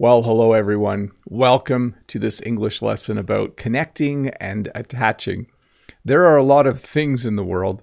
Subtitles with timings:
[0.00, 1.10] Well, hello everyone.
[1.26, 5.48] Welcome to this English lesson about connecting and attaching.
[6.04, 7.82] There are a lot of things in the world,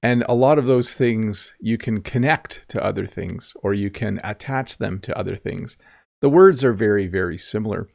[0.00, 4.20] and a lot of those things you can connect to other things or you can
[4.22, 5.76] attach them to other things.
[6.20, 7.88] The words are very, very similar.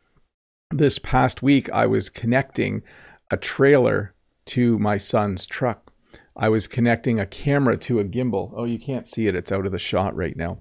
[0.71, 2.83] This past week, I was connecting
[3.31, 4.13] a trailer
[4.47, 5.90] to my son's truck.
[6.35, 8.53] I was connecting a camera to a gimbal.
[8.55, 10.59] Oh, you can't see it, it's out of the shot right now.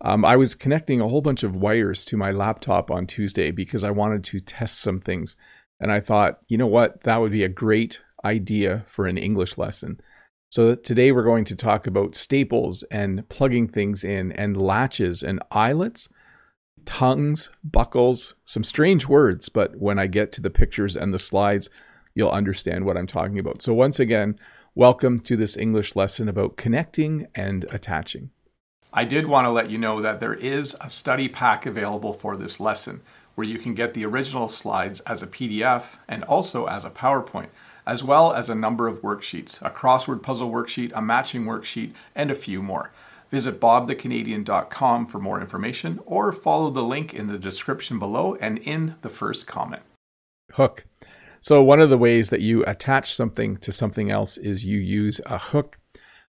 [0.00, 3.84] Um, I was connecting a whole bunch of wires to my laptop on Tuesday because
[3.84, 5.36] I wanted to test some things.
[5.80, 7.02] And I thought, you know what?
[7.04, 10.00] That would be a great idea for an English lesson.
[10.50, 15.40] So today we're going to talk about staples and plugging things in and latches and
[15.50, 16.08] eyelets,
[16.84, 21.70] tongues, buckles, some strange words, but when I get to the pictures and the slides,
[22.14, 23.62] you'll understand what I'm talking about.
[23.62, 24.36] So once again,
[24.74, 28.30] welcome to this English lesson about connecting and attaching.
[28.92, 32.36] I did want to let you know that there is a study pack available for
[32.36, 33.02] this lesson
[33.34, 37.48] where you can get the original slides as a PDF and also as a PowerPoint,
[37.86, 42.30] as well as a number of worksheets, a crossword puzzle worksheet, a matching worksheet, and
[42.30, 42.92] a few more.
[43.30, 48.96] Visit bobthecanadian.com for more information or follow the link in the description below and in
[49.00, 49.82] the first comment.
[50.52, 50.84] Hook.
[51.42, 55.20] So, one of the ways that you attach something to something else is you use
[55.26, 55.78] a hook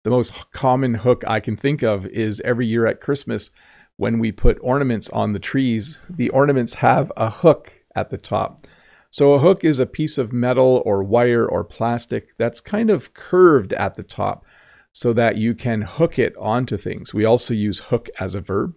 [0.07, 3.49] the most common hook I can think of is every year at Christmas
[3.97, 8.65] when we put ornaments on the trees, the ornaments have a hook at the top.
[9.09, 13.13] So a hook is a piece of metal or wire or plastic that's kind of
[13.13, 14.45] curved at the top
[14.93, 17.13] so that you can hook it onto things.
[17.13, 18.75] We also use hook as a verb.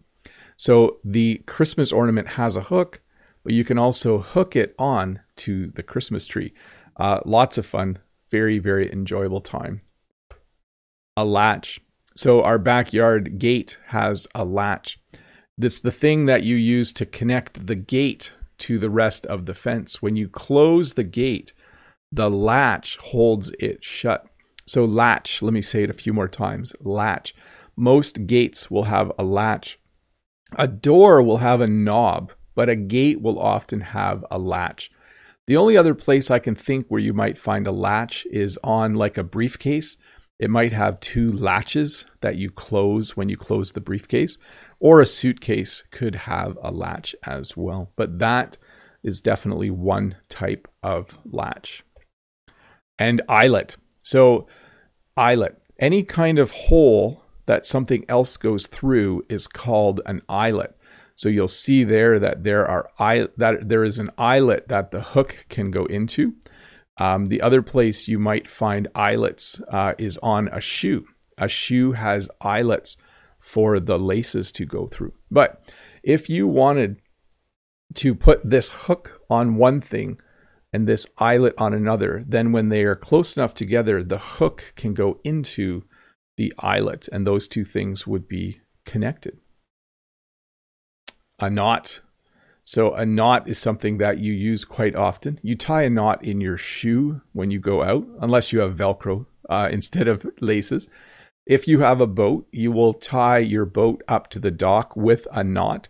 [0.57, 3.03] So the Christmas ornament has a hook,
[3.43, 6.53] but you can also hook it on to the Christmas tree.
[6.97, 7.99] Uh, lots of fun,
[8.31, 9.81] very, very enjoyable time
[11.17, 11.81] a latch.
[12.17, 14.99] So our backyard gate has a latch.
[15.59, 19.55] That's the thing that you use to connect the gate to the rest of the
[19.55, 20.01] fence.
[20.01, 21.53] When you close the gate,
[22.11, 24.27] the latch holds it shut.
[24.67, 27.35] So, latch, let me say it a few more times latch.
[27.77, 29.79] Most gates will have a latch.
[30.57, 34.91] A door will have a knob, but a gate will often have a latch.
[35.47, 38.93] The only other place I can think where you might find a latch is on
[38.93, 39.97] like a briefcase.
[40.39, 44.37] It might have two latches that you close when you close the briefcase,
[44.79, 47.93] or a suitcase could have a latch as well.
[47.97, 48.59] But that
[49.03, 51.83] is definitely one type of latch.
[52.99, 53.79] And eyelet.
[54.03, 54.49] So,
[55.17, 60.77] eyelet, any kind of hole that something else goes through is called an eyelet.
[61.21, 62.89] So you'll see there that there are
[63.37, 66.33] that there is an eyelet that the hook can go into.
[66.97, 71.05] Um, the other place you might find eyelets uh, is on a shoe.
[71.37, 72.97] A shoe has eyelets
[73.39, 75.13] for the laces to go through.
[75.31, 75.71] But
[76.03, 77.03] if you wanted
[77.97, 80.19] to put this hook on one thing
[80.73, 84.95] and this eyelet on another, then when they are close enough together, the hook can
[84.95, 85.85] go into
[86.39, 89.37] the eyelet, and those two things would be connected.
[91.41, 92.01] A knot
[92.71, 95.41] so a knot is something that you use quite often.
[95.43, 99.27] You tie a knot in your shoe when you go out, unless you have Velcro
[99.49, 100.89] uh, instead of laces.
[101.47, 105.27] If you have a boat, you will tie your boat up to the dock with
[105.33, 105.89] a knot.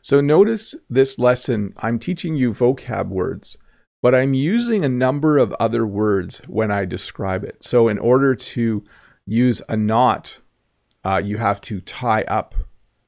[0.00, 3.58] So notice this lesson, I'm teaching you vocab words,
[4.00, 7.62] but I'm using a number of other words when I describe it.
[7.62, 8.82] So in order to
[9.26, 10.38] use a knot,
[11.04, 12.54] uh, you have to tie up.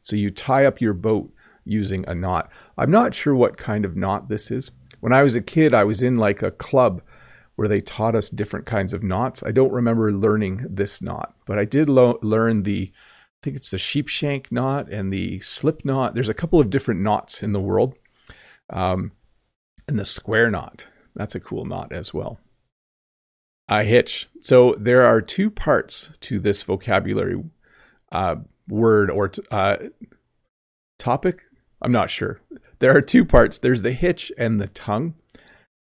[0.03, 1.34] So you tie up your boat
[1.65, 2.51] using a knot.
[2.79, 4.71] I'm not sure what kind of knot this is.
[5.01, 7.03] When I was a kid, I was in like a club
[7.57, 9.43] where they taught us different kinds of knots.
[9.43, 13.71] I don't remember learning this knot, but I did lo- learn the, I think it's
[13.71, 16.15] the sheepshank knot and the slip knot.
[16.15, 17.95] There's a couple of different knots in the world.
[18.71, 19.13] Um,
[19.87, 22.41] and the square knot, that's a cool knot as well.
[23.69, 24.29] A hitch.
[24.41, 27.43] So there are two parts to this vocabulary
[28.11, 28.37] uh,
[28.69, 29.77] word or t- uh,
[30.99, 31.43] topic.
[31.85, 32.41] I'm not sure.
[32.79, 35.15] There are two parts there's the hitch and the tongue.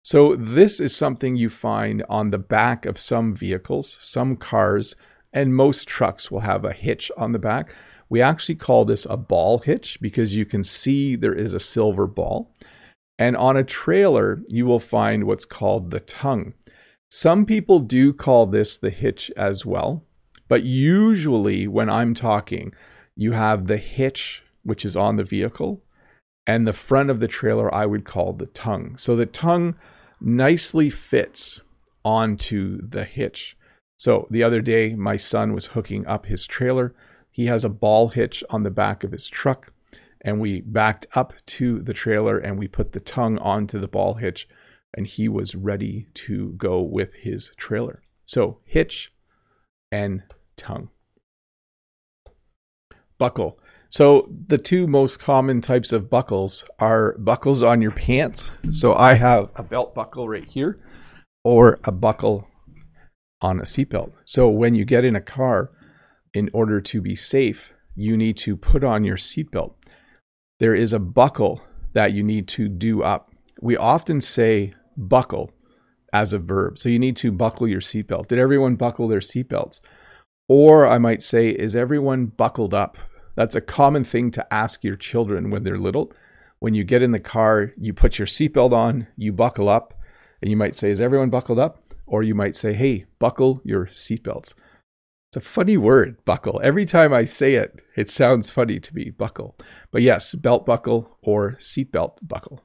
[0.04, 4.98] So, this is something you find on the back of some vehicles, some cars,
[5.32, 7.74] and most trucks will have a hitch on the back.
[8.10, 12.06] We actually call this a ball hitch because you can see there is a silver
[12.06, 12.54] ball.
[13.18, 16.54] And on a trailer, you will find what's called the tongue.
[17.10, 20.04] Some people do call this the hitch as well,
[20.50, 22.74] but usually when I'm talking,
[23.16, 25.82] you have the hitch, which is on the vehicle,
[26.46, 28.98] and the front of the trailer I would call the tongue.
[28.98, 29.76] So the tongue
[30.20, 31.62] nicely fits
[32.04, 33.58] onto the hitch.
[33.98, 36.94] So the other day, my son was hooking up his trailer.
[37.32, 39.72] He has a ball hitch on the back of his truck,
[40.22, 44.16] and we backed up to the trailer and we put the tongue onto the ball
[44.16, 44.48] hitch
[44.96, 48.02] and he was ready to go with his trailer.
[48.26, 49.12] So hitch
[49.92, 50.24] and
[50.56, 50.90] tongue.
[53.18, 53.60] Buckle.
[53.94, 58.50] So the two most common types of buckles are buckles on your pants.
[58.72, 60.80] So I have a belt buckle right here
[61.44, 62.48] or a buckle
[63.40, 64.14] on a seatbelt.
[64.26, 65.70] So when you get in a car,
[66.34, 69.76] in order to be safe, you need to put on your seatbelt.
[70.60, 71.62] There is a buckle
[71.94, 73.32] that you need to do up.
[73.62, 75.52] We often say buckle
[76.12, 76.80] as a verb.
[76.80, 78.26] So you need to buckle your seatbelt.
[78.26, 79.82] Did everyone buckle their seatbelts?
[80.50, 82.98] Or I might say, is everyone buckled up?
[83.36, 86.12] That's a common thing to ask your children when they're little.
[86.60, 89.94] When you get in the car, you put your seatbelt on, you buckle up,
[90.42, 91.80] and you might say, Is everyone buckled up?
[92.06, 94.54] Or you might say, Hey, buckle your seatbelts.
[95.30, 96.62] It's a funny word, buckle.
[96.64, 99.56] Every time I say it, it sounds funny to me, buckle.
[99.90, 102.62] But yes, belt buckle or seatbelt buckle.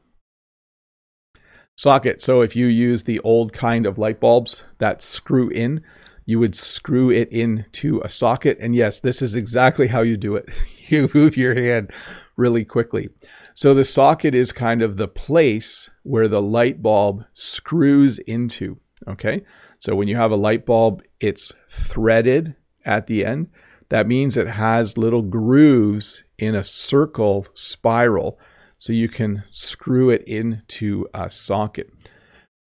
[1.79, 2.21] Socket.
[2.21, 5.83] So if you use the old kind of light bulbs that screw in,
[6.29, 8.59] you would screw it into a socket.
[8.61, 10.47] And yes, this is exactly how you do it.
[10.89, 11.91] you move your hand
[12.37, 13.09] really quickly.
[13.55, 18.79] So the socket is kind of the place where the light bulb screws into.
[19.09, 19.43] Okay.
[19.79, 22.55] So when you have a light bulb, it's threaded
[22.85, 23.49] at the end.
[23.89, 28.39] That means it has little grooves in a circle spiral.
[28.77, 31.91] So you can screw it into a socket.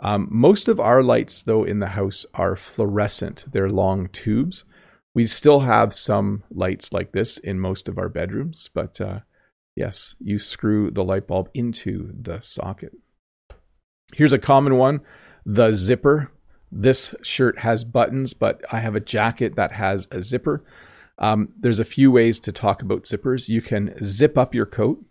[0.01, 3.45] Um, most of our lights, though, in the house are fluorescent.
[3.51, 4.65] They're long tubes.
[5.13, 9.19] We still have some lights like this in most of our bedrooms, but uh,
[9.75, 12.93] yes, you screw the light bulb into the socket.
[14.13, 15.01] Here's a common one
[15.45, 16.31] the zipper.
[16.71, 20.63] This shirt has buttons, but I have a jacket that has a zipper.
[21.17, 23.49] Um, there's a few ways to talk about zippers.
[23.49, 25.03] You can zip up your coat,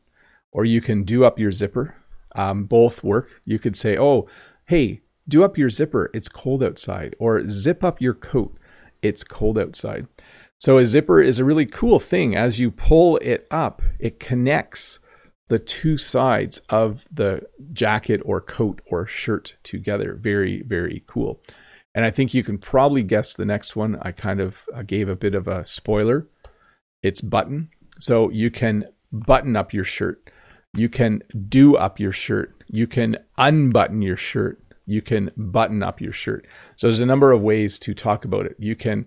[0.52, 1.94] or you can do up your zipper.
[2.34, 3.42] Um, both work.
[3.44, 4.28] You could say, oh,
[4.70, 8.56] hey, do up your zipper, it's cold outside, or zip up your coat,
[9.02, 10.06] it's cold outside.
[10.58, 12.36] So a zipper is a really cool thing.
[12.36, 15.00] As you pull it up, it connects
[15.48, 20.14] the two sides of the jacket or coat or shirt together.
[20.14, 21.42] Very, very cool.
[21.92, 23.98] And I think you can probably guess the next one.
[24.02, 26.28] I kind of gave a bit of a spoiler.
[27.02, 27.70] It's button.
[27.98, 30.30] So you can button up your shirt.
[30.76, 32.59] You can do up your shirt.
[32.72, 34.62] You can unbutton your shirt.
[34.86, 36.46] You can button up your shirt.
[36.76, 38.56] So there's a number of ways to talk about it.
[38.58, 39.06] You can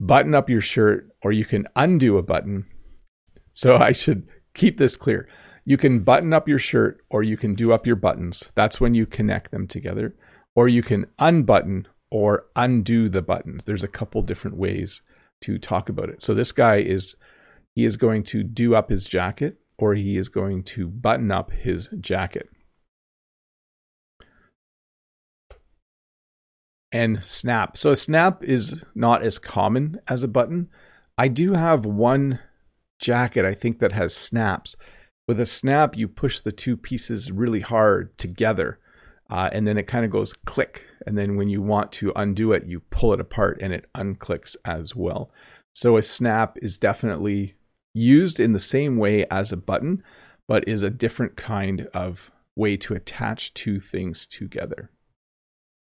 [0.00, 2.66] button up your shirt or you can undo a button.
[3.52, 5.28] So I should keep this clear.
[5.64, 8.50] You can button up your shirt or you can do up your buttons.
[8.54, 10.14] That's when you connect them together.
[10.54, 13.64] Or you can unbutton or undo the buttons.
[13.64, 15.00] There's a couple different ways
[15.42, 16.22] to talk about it.
[16.22, 17.14] So this guy is
[17.74, 21.50] he is going to do up his jacket or he is going to button up
[21.50, 22.48] his jacket.
[26.92, 27.78] And snap.
[27.78, 30.68] So a snap is not as common as a button.
[31.16, 32.38] I do have one
[33.00, 34.76] jacket I think that has snaps.
[35.26, 38.78] With a snap, you push the two pieces really hard together,
[39.30, 40.86] uh, and then it kind of goes click.
[41.06, 44.56] And then when you want to undo it, you pull it apart and it unclicks
[44.64, 45.30] as well.
[45.74, 47.54] So a snap is definitely
[47.94, 50.02] used in the same way as a button,
[50.46, 54.90] but is a different kind of way to attach two things together.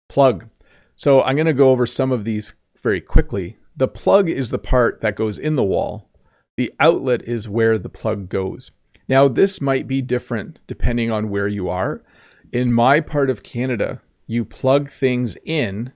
[0.10, 0.50] Plug.
[0.96, 3.58] So I'm going to go over some of these very quickly.
[3.76, 6.10] The plug is the part that goes in the wall.
[6.58, 8.72] The outlet is where the plug goes.
[9.08, 12.04] Now, this might be different depending on where you are.
[12.52, 15.92] In my part of Canada, you plug things in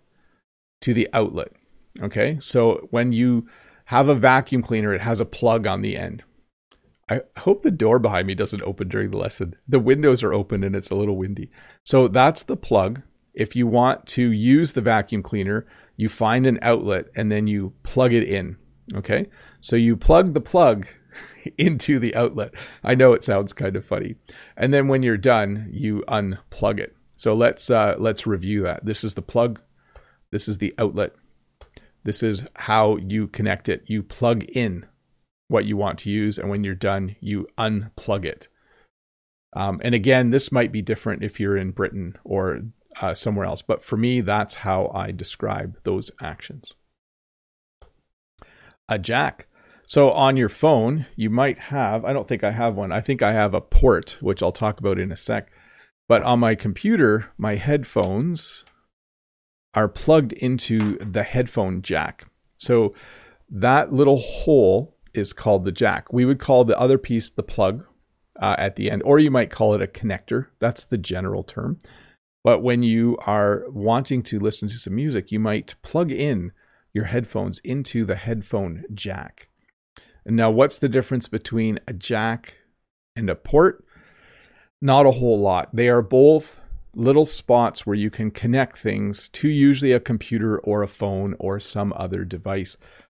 [0.81, 1.51] to the outlet.
[2.01, 2.37] Okay.
[2.39, 3.47] So when you
[3.85, 6.23] have a vacuum cleaner, it has a plug on the end.
[7.09, 9.55] I hope the door behind me doesn't open during the lesson.
[9.67, 11.49] The windows are open and it's a little windy.
[11.85, 13.01] So that's the plug.
[13.37, 17.71] If you want to use the vacuum cleaner, you find an outlet and then you
[17.83, 18.57] plug it in.
[18.95, 19.27] Okay.
[19.61, 20.87] So you plug the plug
[21.57, 22.55] into the outlet.
[22.83, 24.15] I know it sounds kind of funny.
[24.57, 26.95] And then when you're done, you unplug it.
[27.15, 28.85] So let's uh, let's review that.
[28.85, 29.61] This is the plug.
[30.31, 31.13] This is the outlet.
[32.03, 33.83] This is how you connect it.
[33.85, 34.85] You plug in
[35.47, 38.47] what you want to use, and when you're done, you unplug it.
[39.53, 42.61] Um, and again, this might be different if you're in Britain or
[43.01, 46.73] uh, somewhere else, but for me, that's how I describe those actions.
[48.89, 49.47] A jack.
[49.85, 52.91] So on your phone, you might have, I don't think I have one.
[52.91, 55.49] I think I have a port, which I'll talk about in a sec.
[56.09, 58.65] But on my computer, my headphones
[59.73, 62.25] are plugged into the headphone jack.
[62.57, 62.93] So
[63.49, 66.11] that little hole is called the jack.
[66.11, 67.85] We would call the other piece the plug,
[68.41, 70.47] uh, at the end, or you might call it a connector.
[70.59, 71.79] That's the general term.
[72.47, 76.53] But when you are wanting to listen to some music, you might plug in
[76.93, 79.49] your headphones into the headphone jack.
[80.25, 82.53] And now, what's the difference between a jack
[83.17, 83.83] and a port?
[84.81, 85.75] Not a whole lot.
[85.75, 86.61] They are both
[86.95, 91.59] little spots where you can connect things to usually a computer or a phone or
[91.59, 92.77] some other device.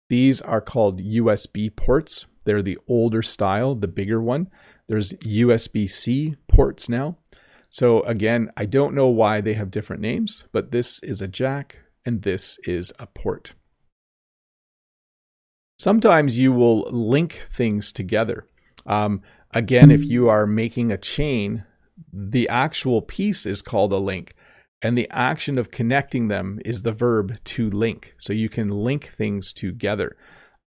[0.08, 2.24] These are called USB ports.
[2.46, 4.48] They're the older style, the bigger one.
[4.86, 7.18] There's USB C ports now.
[7.70, 11.80] So, again, I don't know why they have different names, but this is a jack
[12.04, 13.52] and this is a port.
[15.78, 18.46] Sometimes you will link things together.
[18.86, 19.22] Um,
[19.52, 21.64] again, if you are making a chain,
[22.12, 24.34] the actual piece is called a link.
[24.80, 28.14] And the action of connecting them is the verb to link.
[28.18, 30.16] So you can link things together.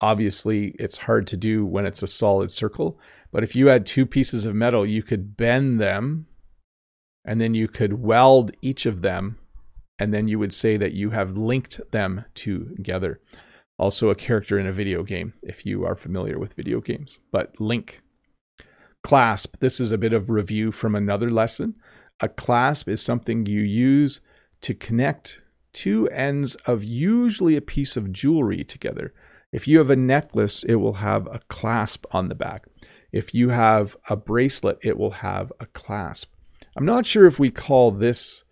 [0.00, 2.98] Obviously, it's hard to do when it's a solid circle.
[3.30, 6.26] But if you had two pieces of metal, you could bend them
[7.24, 9.38] and then you could weld each of them.
[9.98, 13.20] And then you would say that you have linked them together.
[13.78, 17.18] Also, a character in a video game, if you are familiar with video games.
[17.32, 18.00] But link.
[19.02, 19.56] Clasp.
[19.60, 21.74] This is a bit of review from another lesson.
[22.20, 24.20] A clasp is something you use
[24.60, 25.40] to connect
[25.72, 29.14] two ends of usually a piece of jewelry together.
[29.52, 32.66] If you have a necklace, it will have a clasp on the back.
[33.12, 36.32] If you have a bracelet, it will have a clasp.
[36.78, 38.44] I'm not sure if we call this,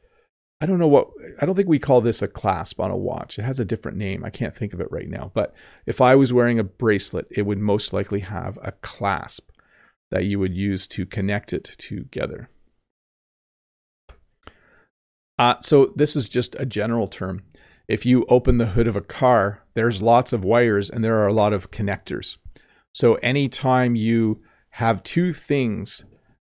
[0.61, 3.38] I don't know what, I don't think we call this a clasp on a watch.
[3.38, 4.25] It has a different name.
[4.25, 5.30] I can't think of it right now.
[5.33, 5.54] But
[5.87, 9.49] if I was wearing a bracelet, it would most likely have a clasp
[10.11, 12.50] that you would use to connect it together.
[15.38, 17.45] Uh, so this is just a general term.
[17.87, 21.28] If you open the hood of a car, there's lots of wires and there are
[21.28, 22.38] a lot of connectors.
[22.92, 26.04] So anytime you have two things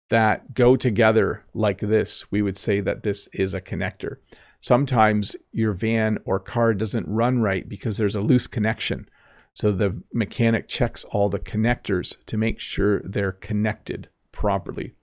[0.10, 4.18] that go together like this, we would say that this is a connector.
[4.60, 9.08] Sometimes your van or car doesn't run right because there's a loose connection.
[9.54, 14.94] So the mechanic checks all the connectors to make sure they're connected properly.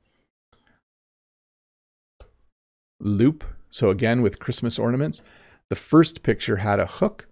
[3.01, 3.45] Loop
[3.77, 5.21] so again, with Christmas ornaments,
[5.69, 7.29] the first picture had a hook.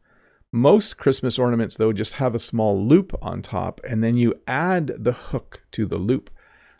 [0.52, 4.92] Most Christmas ornaments, though, just have a small loop on top, and then you add
[4.98, 6.28] the hook to the loop.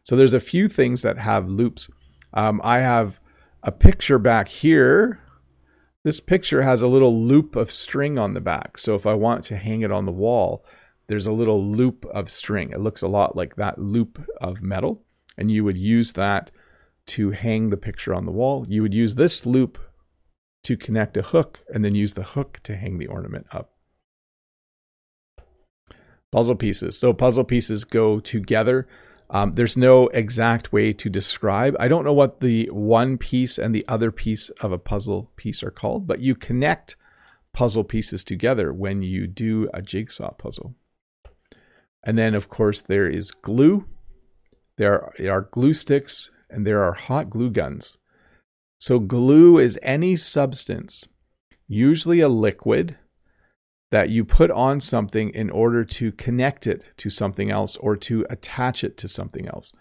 [0.05, 1.91] So there's a few things that have loops.
[2.33, 3.19] Um, I have
[3.63, 5.21] a picture back here.
[6.05, 8.79] This picture has a little loop of string on the back.
[8.79, 10.65] So if I want to hang it on the wall,
[11.09, 12.71] there's a little loop of string.
[12.71, 15.03] It looks a lot like that loop of metal.
[15.37, 16.53] And you would use that
[17.07, 19.79] to hang the picture on the wall, you would use this loop
[20.63, 23.73] to connect a hook and then use the hook to hang the ornament up.
[26.33, 26.99] Puzzle pieces.
[26.99, 28.89] So puzzle pieces go together.
[29.31, 31.77] Um, there's no exact way to describe.
[31.81, 35.63] I don't know what the one piece and the other piece of a puzzle piece
[35.63, 36.97] are called, but you connect
[37.53, 40.75] puzzle pieces together when you do a jigsaw puzzle.
[42.05, 43.87] And then, of course, there is glue.
[44.77, 47.97] There are glue sticks and there are hot glue guns.
[48.79, 51.07] So, glue is any substance,
[51.67, 52.99] usually a liquid,
[53.95, 58.27] that you put on something in order to connect it to something else or to
[58.29, 59.73] attach it to something else.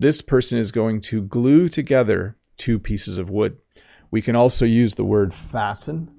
[0.00, 3.56] This person is going to glue together two pieces of wood.
[4.10, 6.10] We can also use the word fasten.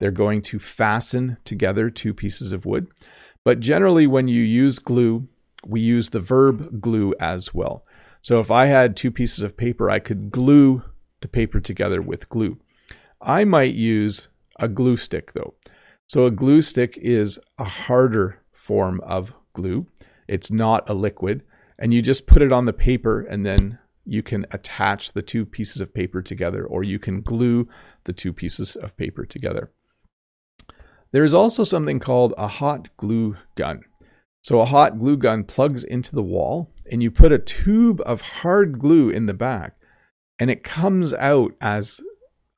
[0.00, 2.88] They're going to fasten together two pieces of wood.
[3.44, 5.28] But generally, when you use glue,
[5.64, 7.84] we use the verb glue as well.
[8.22, 10.82] So if I had two pieces of paper, I could glue
[11.20, 12.58] the paper together with glue.
[13.22, 14.26] I might use
[14.58, 15.54] a glue stick though.
[16.08, 19.86] So a glue stick is a harder form of glue.
[20.26, 21.42] It's not a liquid.
[21.78, 25.44] And you just put it on the paper and then you can attach the two
[25.44, 27.68] pieces of paper together or you can glue
[28.04, 29.70] the two pieces of paper together.
[31.12, 33.82] There is also something called a hot glue gun.
[34.42, 38.22] So a hot glue gun plugs into the wall and you put a tube of
[38.22, 39.76] hard glue in the back
[40.38, 42.00] and it comes out as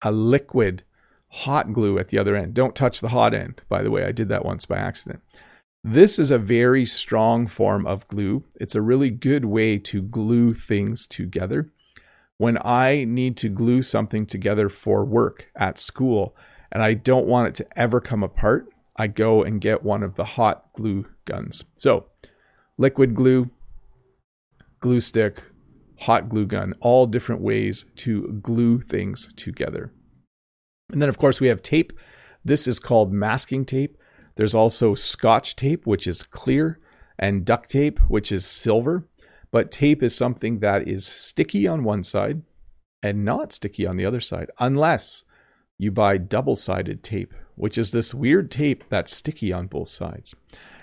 [0.03, 0.85] a liquid
[1.31, 2.55] hot glue at the other end.
[2.55, 4.05] Don't touch the hot end, by the way.
[4.05, 5.21] I did that once by accident.
[5.83, 8.45] This is a very strong form of glue.
[8.61, 11.73] It's a really good way to glue things together.
[12.37, 16.37] When I need to glue something together for work at school
[16.73, 20.17] and I don't want it to ever come apart, I go and get one of
[20.17, 21.65] the hot glue guns.
[21.77, 22.07] So,
[22.77, 23.51] liquid glue,
[24.81, 25.43] glue stick,
[25.99, 29.93] hot glue gun, all different ways to glue things together.
[30.93, 31.93] And then, of course, we have tape.
[32.45, 33.99] This is called masking tape.
[34.37, 36.81] There's also scotch tape, which is clear,
[37.19, 39.07] and duct tape, which is silver.
[39.51, 42.43] But tape is something that is sticky on one side
[43.03, 45.25] and not sticky on the other side, unless
[45.79, 50.35] you buy double sided tape, which is this weird tape that's sticky on both sides.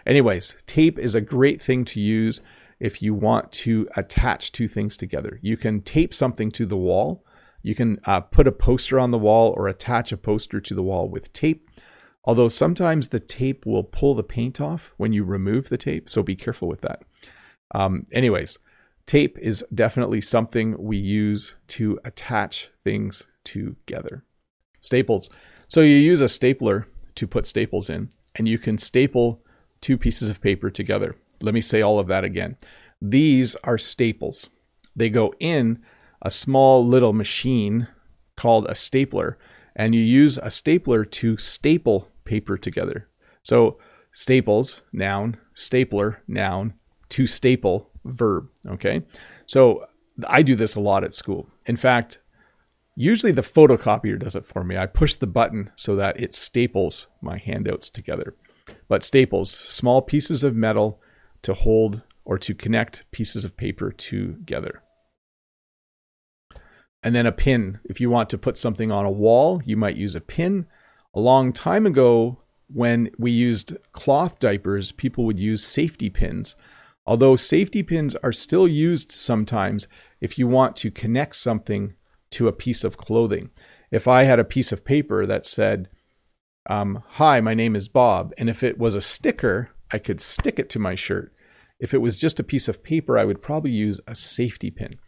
[0.06, 2.42] Anyways, tape is a great thing to use
[2.80, 5.40] if you want to attach two things together.
[5.42, 7.24] You can tape something to the wall.
[7.68, 10.82] You can uh, put a poster on the wall or attach a poster to the
[10.82, 11.70] wall with tape.
[12.24, 16.24] Although sometimes the tape will pull the paint off when you remove the tape, so
[16.24, 17.04] be careful with that.
[17.76, 18.58] Um, anyways,
[19.06, 24.24] tape is definitely something we use to attach things together.
[24.80, 25.30] Staples.
[25.68, 29.44] So you use a stapler to put staples in, and you can staple
[29.82, 31.18] two pieces of paper together.
[31.42, 32.56] Let me say all of that again.
[33.02, 34.50] These are staples.
[34.96, 35.84] They go in
[36.22, 37.88] a small little machine
[38.36, 39.38] called a stapler,
[39.76, 43.08] and you use a stapler to staple paper together.
[43.44, 43.80] So,
[44.12, 46.74] staples, noun, stapler, noun,
[47.10, 48.50] to staple, verb.
[48.68, 49.04] Okay.
[49.46, 49.86] So,
[50.28, 51.48] I do this a lot at school.
[51.68, 52.20] In fact,
[52.96, 54.76] usually the photocopier does it for me.
[54.78, 58.36] I push the button so that it staples my handouts together.
[58.88, 61.00] But staples, small pieces of metal
[61.44, 64.82] to hold or to connect pieces of paper together.
[67.04, 67.80] And then a pin.
[67.86, 70.66] If you want to put something on a wall, you might use a pin.
[71.14, 76.56] A long time ago, when we used cloth diapers, people would use safety pins.
[77.06, 79.88] Although safety pins are still used sometimes
[80.20, 81.94] if you want to connect something
[82.32, 83.50] to a piece of clothing.
[83.92, 85.90] If I had a piece of paper that said,
[86.70, 90.60] um, Hi, my name is Bob, and if it was a sticker, I could stick
[90.60, 91.34] it to my shirt.
[91.80, 95.00] If it was just a piece of paper, I would probably use a safety pin.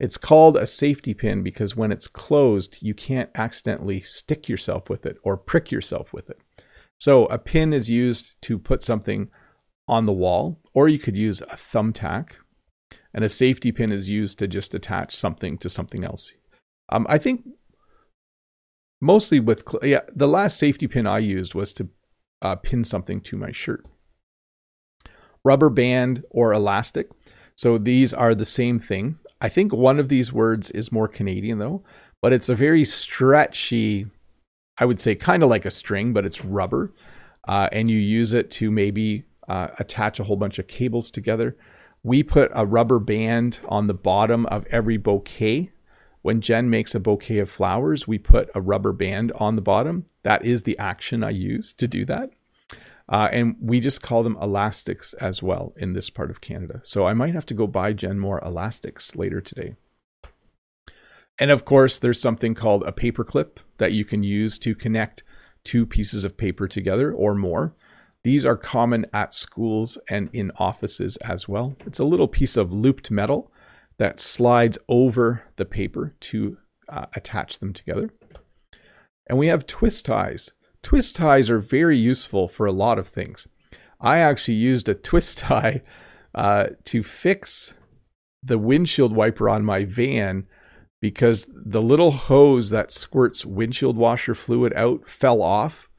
[0.00, 5.04] It's called a safety pin because when it's closed, you can't accidentally stick yourself with
[5.04, 6.38] it or prick yourself with it.
[7.00, 9.30] So a pin is used to put something
[9.88, 12.32] on the wall, or you could use a thumbtack.
[13.14, 16.32] And a safety pin is used to just attach something to something else.
[16.90, 17.48] Um, I think
[19.00, 21.88] mostly with yeah, the last safety pin I used was to
[22.42, 23.84] uh, pin something to my shirt
[25.44, 27.08] rubber band, or elastic.
[27.56, 29.18] So these are the same thing.
[29.40, 31.82] I think one of these words is more Canadian though,
[32.20, 34.06] but it's a very stretchy,
[34.78, 36.92] I would say kind of like a string, but it's rubber.
[37.46, 41.56] Uh, and you use it to maybe uh, attach a whole bunch of cables together.
[42.02, 45.70] We put a rubber band on the bottom of every bouquet.
[46.22, 50.04] When Jen makes a bouquet of flowers, we put a rubber band on the bottom.
[50.24, 52.30] That is the action I use to do that.
[53.08, 56.80] Uh, and we just call them elastics as well in this part of Canada.
[56.84, 59.76] So I might have to go buy Jen more elastics later today.
[61.38, 65.22] And of course, there's something called a paper clip that you can use to connect
[65.64, 67.74] two pieces of paper together or more.
[68.24, 71.76] These are common at schools and in offices as well.
[71.86, 73.52] It's a little piece of looped metal
[73.98, 78.10] that slides over the paper to uh, attach them together.
[79.28, 80.52] And we have twist ties.
[80.88, 83.46] Twist ties are very useful for a lot of things.
[84.00, 85.82] I actually used a twist tie
[86.34, 87.74] uh, to fix
[88.42, 90.46] the windshield wiper on my van
[91.02, 95.90] because the little hose that squirts windshield washer fluid out fell off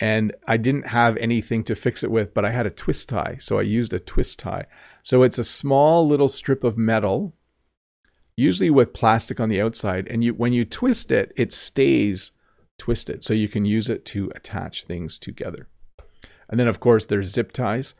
[0.00, 3.38] and I didn't have anything to fix it with, but I had a twist tie.
[3.40, 4.66] So I used a twist tie.
[5.02, 7.34] So it's a small little strip of metal,
[8.36, 10.06] usually with plastic on the outside.
[10.06, 12.30] And you, when you twist it, it stays
[12.82, 15.68] twist it so you can use it to attach things together.
[16.48, 17.94] And then, of course, there's zip ties.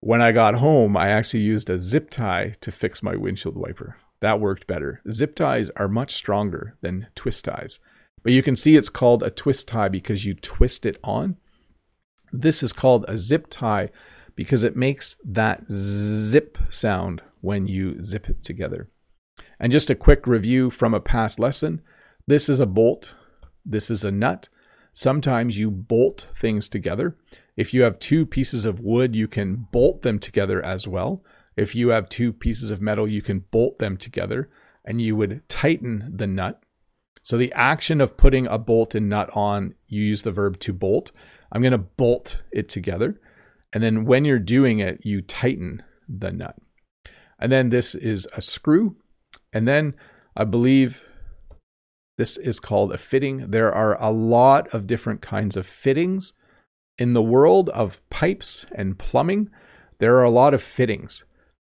[0.00, 3.96] When I got home, I actually used a zip tie to fix my windshield wiper.
[4.20, 5.00] That worked better.
[5.10, 7.80] Zip ties are much stronger than twist ties.
[8.22, 11.38] But you can see it's called a twist tie because you twist it on.
[12.30, 13.88] This is called a zip tie
[14.36, 18.90] because it makes that zip sound when you zip it together.
[19.58, 21.80] And just a quick review from a past lesson
[22.26, 23.14] this is a bolt
[23.68, 24.48] this is a nut.
[24.92, 27.16] Sometimes you bolt things together.
[27.56, 31.22] If you have two pieces of wood, you can bolt them together as well.
[31.56, 34.48] If you have two pieces of metal, you can bolt them together
[34.84, 36.62] and you would tighten the nut.
[37.22, 40.72] So the action of putting a bolt and nut on, you use the verb to
[40.72, 41.12] bolt.
[41.52, 43.20] I'm going to bolt it together.
[43.72, 46.56] And then when you're doing it, you tighten the nut.
[47.38, 48.96] And then this is a screw.
[49.52, 49.94] And then
[50.36, 51.04] I believe
[52.18, 53.50] this is called a fitting.
[53.50, 56.34] There are a lot of different kinds of fittings.
[56.98, 59.48] In the world of pipes and plumbing,
[59.98, 61.24] there are a lot of fittings,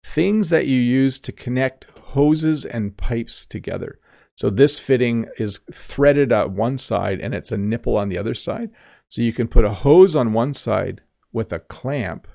[0.05, 4.01] things that you use to connect hoses and pipes together.
[4.37, 8.35] So this fitting is threaded at one side and it's a nipple on the other
[8.35, 8.71] side.
[9.09, 12.27] So you can put a hose on one side with a clamp,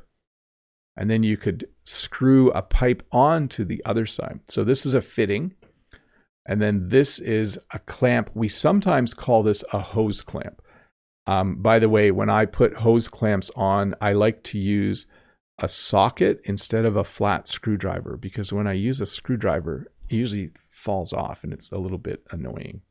[0.95, 4.39] and then you could screw a pipe onto the other side.
[4.47, 5.55] So this is a fitting,
[6.45, 8.29] and then this is a clamp.
[8.33, 10.61] We sometimes call this a hose clamp.
[11.25, 15.05] Um, by the way, when I put hose clamps on, I like to use
[15.59, 20.51] a socket instead of a flat screwdriver because when I use a screwdriver, it usually
[20.69, 22.81] falls off and it's a little bit annoying.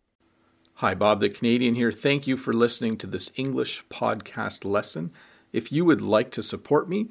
[0.76, 1.92] Hi, Bob the Canadian here.
[1.92, 5.12] Thank you for listening to this English podcast lesson.
[5.52, 7.10] If you would like to support me